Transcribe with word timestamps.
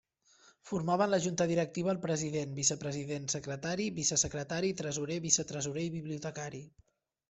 Formaven 0.69 1.11
la 1.13 1.19
Junta 1.25 1.47
directiva 1.51 1.91
el 1.93 1.99
president, 2.07 2.57
vicepresident, 2.61 3.31
secretari, 3.37 3.89
vicesecretari, 4.01 4.75
tresorer, 4.83 5.23
vicetresorer 5.31 5.89
i 5.91 5.97
bibliotecari. 6.03 6.69